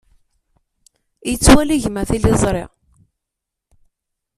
[1.29, 2.63] Yettwali gma tiliẓri.